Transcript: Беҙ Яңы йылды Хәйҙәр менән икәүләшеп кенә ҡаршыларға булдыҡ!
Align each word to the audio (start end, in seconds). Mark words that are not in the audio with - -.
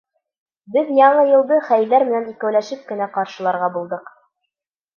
Беҙ 0.77 0.87
Яңы 0.99 1.25
йылды 1.31 1.59
Хәйҙәр 1.67 2.07
менән 2.09 2.27
икәүләшеп 2.33 2.83
кенә 2.89 3.11
ҡаршыларға 3.19 3.73
булдыҡ! 3.79 4.13